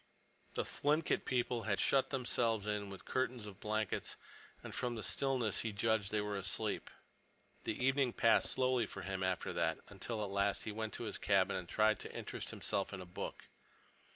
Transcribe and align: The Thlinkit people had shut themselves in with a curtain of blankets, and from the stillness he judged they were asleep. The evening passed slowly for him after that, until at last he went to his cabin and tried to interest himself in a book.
The 0.55 0.63
Thlinkit 0.63 1.25
people 1.25 1.61
had 1.69 1.79
shut 1.79 2.09
themselves 2.09 2.65
in 2.65 2.89
with 2.89 3.01
a 3.01 3.03
curtain 3.03 3.37
of 3.47 3.59
blankets, 3.59 4.17
and 4.63 4.73
from 4.73 4.95
the 4.95 5.03
stillness 5.03 5.59
he 5.59 5.71
judged 5.71 6.09
they 6.11 6.21
were 6.21 6.35
asleep. 6.37 6.89
The 7.65 7.77
evening 7.85 8.11
passed 8.13 8.49
slowly 8.51 8.87
for 8.87 9.03
him 9.03 9.21
after 9.21 9.53
that, 9.53 9.77
until 9.89 10.23
at 10.23 10.31
last 10.31 10.63
he 10.63 10.71
went 10.71 10.93
to 10.93 11.03
his 11.03 11.19
cabin 11.19 11.55
and 11.55 11.69
tried 11.69 11.99
to 11.99 12.15
interest 12.15 12.49
himself 12.49 12.91
in 12.93 12.99
a 12.99 13.05
book. 13.05 13.45